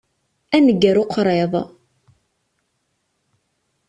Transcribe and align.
A 0.55 0.57
nnger 0.61 0.95
uqriḍ! 1.03 1.53